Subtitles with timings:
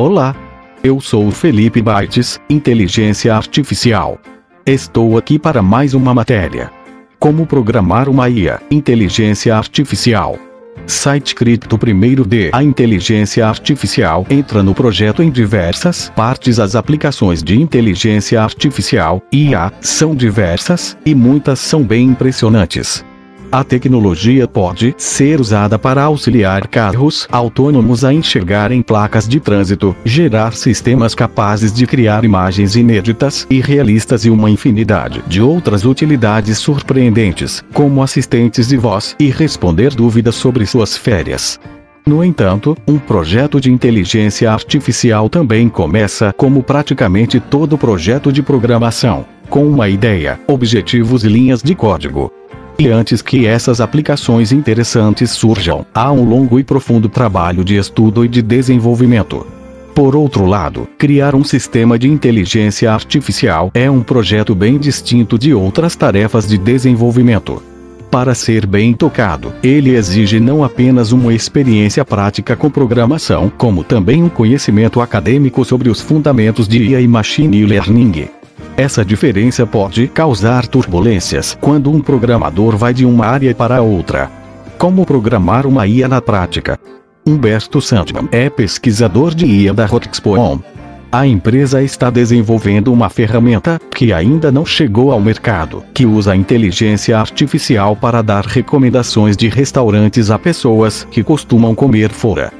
[0.00, 0.34] Olá,
[0.82, 4.18] eu sou o Felipe Baites, Inteligência Artificial.
[4.64, 6.70] Estou aqui para mais uma matéria.
[7.18, 10.38] Como programar uma IA, Inteligência Artificial.
[10.86, 16.58] Site cripto primeiro de a inteligência artificial entra no projeto em diversas partes.
[16.58, 23.04] As aplicações de inteligência artificial, IA, são diversas, e muitas são bem impressionantes.
[23.52, 30.52] A tecnologia pode ser usada para auxiliar carros autônomos a enxergarem placas de trânsito, gerar
[30.52, 37.64] sistemas capazes de criar imagens inéditas e realistas e uma infinidade de outras utilidades surpreendentes,
[37.74, 41.58] como assistentes de voz e responder dúvidas sobre suas férias.
[42.06, 49.26] No entanto, um projeto de inteligência artificial também começa como praticamente todo projeto de programação,
[49.48, 52.32] com uma ideia, objetivos e linhas de código.
[52.80, 58.24] E antes que essas aplicações interessantes surjam, há um longo e profundo trabalho de estudo
[58.24, 59.46] e de desenvolvimento.
[59.94, 65.52] Por outro lado, criar um sistema de inteligência artificial é um projeto bem distinto de
[65.52, 67.62] outras tarefas de desenvolvimento.
[68.10, 74.22] Para ser bem tocado, ele exige não apenas uma experiência prática com programação, como também
[74.22, 78.39] um conhecimento acadêmico sobre os fundamentos de IA e machine learning.
[78.80, 84.30] Essa diferença pode causar turbulências quando um programador vai de uma área para outra.
[84.78, 86.78] Como programar uma IA na prática?
[87.26, 90.60] Humberto Sandman é pesquisador de IA da Roxpoon.
[91.12, 97.18] A empresa está desenvolvendo uma ferramenta que ainda não chegou ao mercado, que usa inteligência
[97.18, 102.50] artificial para dar recomendações de restaurantes a pessoas que costumam comer fora.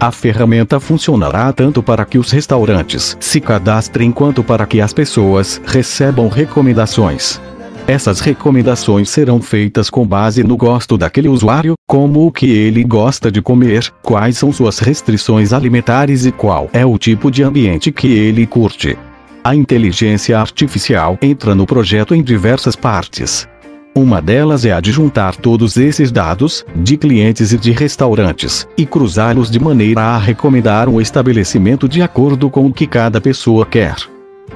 [0.00, 5.60] A ferramenta funcionará tanto para que os restaurantes se cadastrem quanto para que as pessoas
[5.66, 7.38] recebam recomendações.
[7.86, 13.30] Essas recomendações serão feitas com base no gosto daquele usuário, como o que ele gosta
[13.30, 18.08] de comer, quais são suas restrições alimentares e qual é o tipo de ambiente que
[18.08, 18.96] ele curte.
[19.44, 23.46] A inteligência artificial entra no projeto em diversas partes.
[23.94, 28.86] Uma delas é a de juntar todos esses dados, de clientes e de restaurantes, e
[28.86, 33.96] cruzá-los de maneira a recomendar um estabelecimento de acordo com o que cada pessoa quer.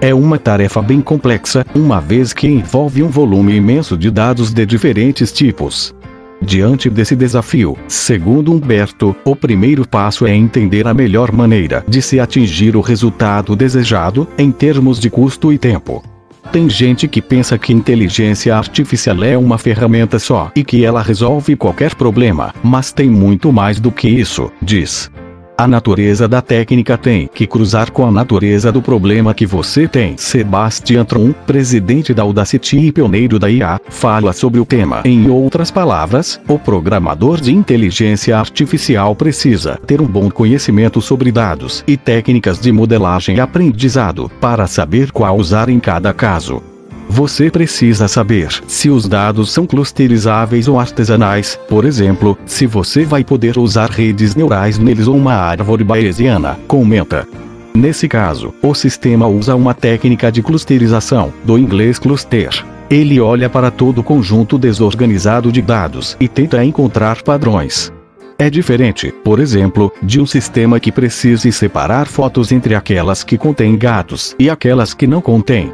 [0.00, 4.64] É uma tarefa bem complexa, uma vez que envolve um volume imenso de dados de
[4.64, 5.92] diferentes tipos.
[6.40, 12.20] Diante desse desafio, segundo Humberto, o primeiro passo é entender a melhor maneira de se
[12.20, 16.13] atingir o resultado desejado, em termos de custo e tempo.
[16.52, 21.56] Tem gente que pensa que inteligência artificial é uma ferramenta só e que ela resolve
[21.56, 25.10] qualquer problema, mas tem muito mais do que isso, diz.
[25.56, 30.16] A natureza da técnica tem que cruzar com a natureza do problema que você tem.
[30.16, 35.02] Sebastian Tron, presidente da Audacity e pioneiro da IA, fala sobre o tema.
[35.04, 41.84] Em outras palavras, o programador de inteligência artificial precisa ter um bom conhecimento sobre dados
[41.86, 46.73] e técnicas de modelagem e aprendizado para saber qual usar em cada caso.
[47.08, 53.22] Você precisa saber se os dados são clusterizáveis ou artesanais, por exemplo, se você vai
[53.22, 57.26] poder usar redes neurais neles ou uma árvore bayesiana, comenta.
[57.74, 62.64] Nesse caso, o sistema usa uma técnica de clusterização, do inglês cluster.
[62.88, 67.92] Ele olha para todo o conjunto desorganizado de dados e tenta encontrar padrões.
[68.38, 73.76] É diferente, por exemplo, de um sistema que precise separar fotos entre aquelas que contêm
[73.76, 75.72] gatos e aquelas que não contêm.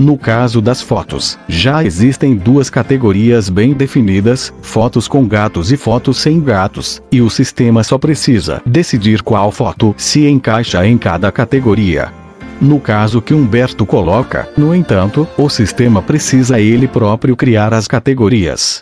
[0.00, 6.16] No caso das fotos, já existem duas categorias bem definidas: fotos com gatos e fotos
[6.16, 12.10] sem gatos, e o sistema só precisa decidir qual foto se encaixa em cada categoria.
[12.58, 18.80] No caso que Humberto coloca, no entanto, o sistema precisa ele próprio criar as categorias.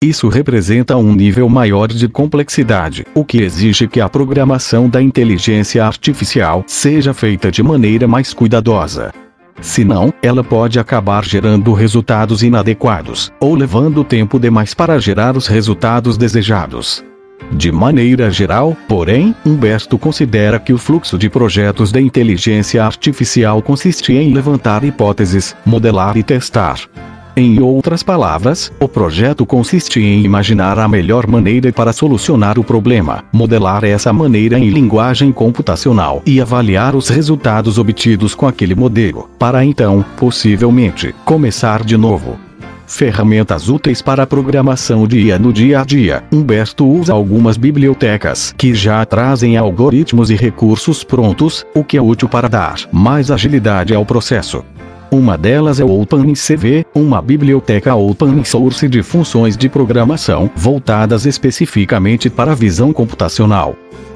[0.00, 5.84] Isso representa um nível maior de complexidade, o que exige que a programação da inteligência
[5.84, 9.12] artificial seja feita de maneira mais cuidadosa.
[9.60, 16.16] Senão, ela pode acabar gerando resultados inadequados, ou levando tempo demais para gerar os resultados
[16.16, 17.04] desejados.
[17.52, 24.12] De maneira geral, porém, Humberto considera que o fluxo de projetos da inteligência artificial consiste
[24.12, 26.78] em levantar hipóteses, modelar e testar.
[27.40, 33.24] Em outras palavras, o projeto consiste em imaginar a melhor maneira para solucionar o problema,
[33.32, 39.64] modelar essa maneira em linguagem computacional e avaliar os resultados obtidos com aquele modelo, para
[39.64, 42.38] então, possivelmente, começar de novo.
[42.86, 46.24] Ferramentas úteis para a programação de IA no dia a dia.
[46.30, 52.28] Humberto usa algumas bibliotecas que já trazem algoritmos e recursos prontos, o que é útil
[52.28, 54.64] para dar mais agilidade ao processo.
[55.12, 62.30] Uma delas é o OpenCV, uma biblioteca open source de funções de programação voltadas especificamente
[62.30, 63.74] para a visão computacional.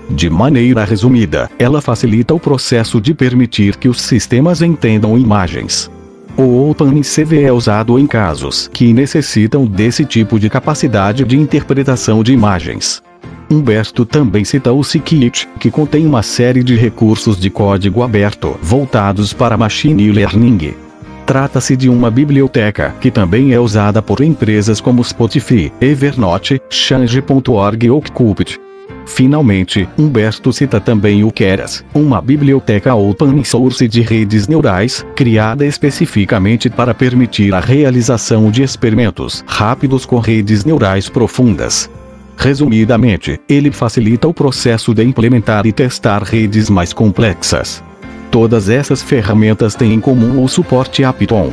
[0.09, 5.91] De maneira resumida, ela facilita o processo de permitir que os sistemas entendam imagens.
[6.37, 12.33] O OpenCV é usado em casos que necessitam desse tipo de capacidade de interpretação de
[12.33, 13.03] imagens.
[13.51, 19.33] Humberto também cita o Scikit, que contém uma série de recursos de código aberto voltados
[19.33, 20.84] para machine learning.
[21.27, 28.03] Trata-se de uma biblioteca que também é usada por empresas como Spotify, Evernote, Change.org ou
[28.03, 28.61] Qubit.
[29.07, 36.69] Finalmente, Humberto cita também o Keras, uma biblioteca open source de redes neurais, criada especificamente
[36.69, 41.91] para permitir a realização de experimentos rápidos com redes neurais profundas.
[42.37, 47.83] Resumidamente, ele facilita o processo de implementar e testar redes mais complexas.
[48.35, 51.53] Todas essas ferramentas têm em comum o suporte a Python.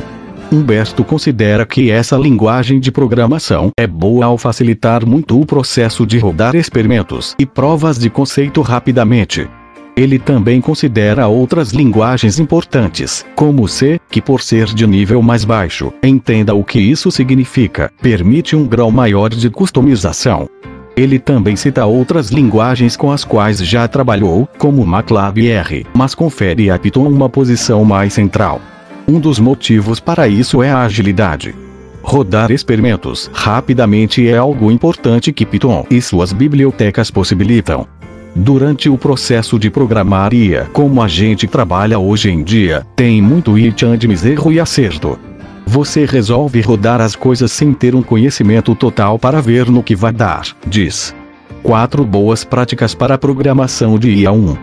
[0.50, 6.18] Humberto considera que essa linguagem de programação é boa ao facilitar muito o processo de
[6.18, 9.48] rodar experimentos e provas de conceito rapidamente.
[9.96, 15.92] Ele também considera outras linguagens importantes, como C, que por ser de nível mais baixo,
[16.02, 20.48] entenda o que isso significa, permite um grau maior de customização.
[20.96, 26.70] Ele também cita outras linguagens com as quais já trabalhou, como MATLAB R, mas confere
[26.70, 28.60] a Python uma posição mais central.
[29.08, 31.54] Um dos motivos para isso é a agilidade.
[32.02, 37.86] Rodar experimentos rapidamente é algo importante que Python e suas bibliotecas possibilitam.
[38.34, 43.52] Durante o processo de programar IA, como a gente trabalha hoje em dia, tem muito
[43.52, 45.18] hit and erro e acerto.
[45.72, 50.12] Você resolve rodar as coisas sem ter um conhecimento total para ver no que vai
[50.12, 51.16] dar, diz.
[51.62, 54.54] 4 boas práticas para a programação de IA 1.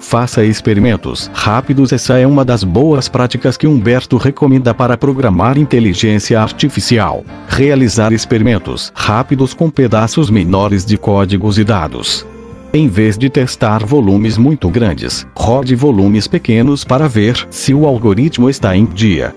[0.00, 1.92] Faça experimentos rápidos.
[1.92, 7.26] Essa é uma das boas práticas que Humberto recomenda para programar inteligência artificial.
[7.46, 12.26] Realizar experimentos rápidos com pedaços menores de códigos e dados.
[12.72, 18.48] Em vez de testar volumes muito grandes, rode volumes pequenos para ver se o algoritmo
[18.48, 19.34] está em dia.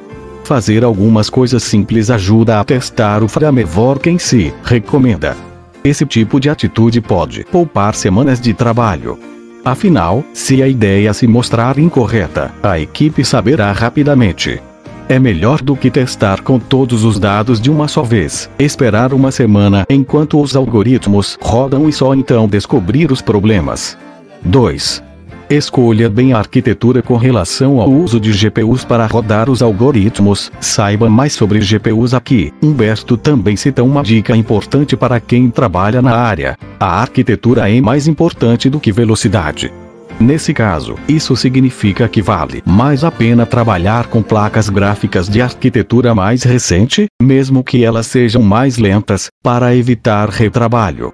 [0.48, 5.36] Fazer algumas coisas simples ajuda a testar o framework em si, recomenda.
[5.84, 9.20] Esse tipo de atitude pode poupar semanas de trabalho.
[9.66, 14.62] Afinal, se a ideia se mostrar incorreta, a equipe saberá rapidamente.
[15.10, 19.34] É melhor do que testar com todos os dados de uma só vez, esperar uma
[19.34, 23.98] semana enquanto os algoritmos rodam e só então descobrir os problemas.
[24.46, 25.04] 2.
[25.50, 30.52] Escolha bem a arquitetura com relação ao uso de GPUs para rodar os algoritmos.
[30.60, 32.54] Saiba mais sobre GPUs aqui.
[32.62, 36.58] Humberto também cita uma dica importante para quem trabalha na área.
[36.78, 39.72] A arquitetura é mais importante do que velocidade.
[40.20, 46.14] Nesse caso, isso significa que vale mais a pena trabalhar com placas gráficas de arquitetura
[46.14, 51.14] mais recente, mesmo que elas sejam mais lentas, para evitar retrabalho.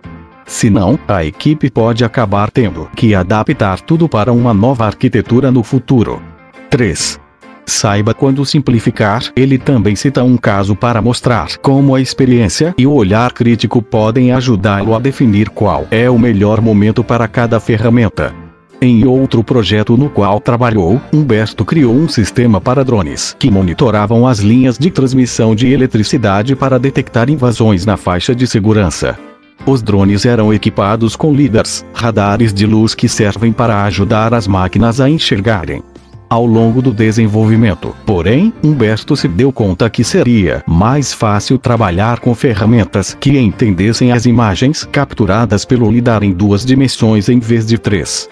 [0.54, 6.22] Senão, a equipe pode acabar tendo que adaptar tudo para uma nova arquitetura no futuro.
[6.70, 7.20] 3.
[7.66, 9.24] Saiba quando simplificar.
[9.36, 14.32] Ele também cita um caso para mostrar como a experiência e o olhar crítico podem
[14.32, 18.32] ajudá-lo a definir qual é o melhor momento para cada ferramenta.
[18.80, 24.38] Em outro projeto no qual trabalhou, Humberto criou um sistema para drones que monitoravam as
[24.38, 29.18] linhas de transmissão de eletricidade para detectar invasões na faixa de segurança.
[29.66, 35.00] Os drones eram equipados com lidars, radares de luz que servem para ajudar as máquinas
[35.00, 35.82] a enxergarem.
[36.30, 42.34] Ao longo do desenvolvimento, porém, Humberto se deu conta que seria mais fácil trabalhar com
[42.34, 48.28] ferramentas que entendessem as imagens capturadas pelo lidar em duas dimensões em vez de três.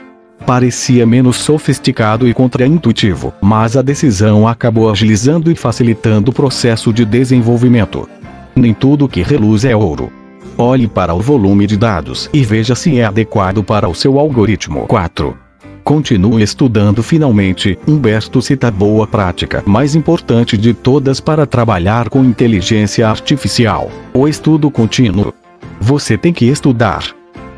[0.47, 7.05] Parecia menos sofisticado e contraintuitivo, mas a decisão acabou agilizando e facilitando o processo de
[7.05, 8.09] desenvolvimento.
[8.55, 10.11] Nem tudo que reluz é ouro.
[10.61, 14.81] Olhe para o volume de dados e veja se é adequado para o seu algoritmo.
[14.81, 15.35] 4.
[15.83, 17.79] Continue estudando finalmente.
[17.87, 24.27] Humberto cita a boa prática mais importante de todas para trabalhar com inteligência artificial: o
[24.27, 25.33] estudo contínuo.
[25.79, 27.05] Você tem que estudar.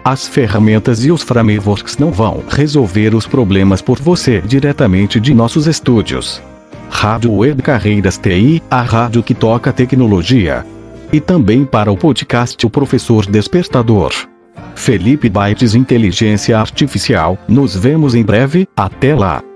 [0.01, 5.67] As ferramentas e os frameworks não vão resolver os problemas por você diretamente de nossos
[5.67, 6.41] estúdios.
[6.89, 10.65] Rádio Web Carreiras TI, a rádio que toca tecnologia.
[11.13, 14.11] E também para o podcast O Professor Despertador.
[14.73, 19.52] Felipe Bytes Inteligência Artificial, nos vemos em breve, até lá!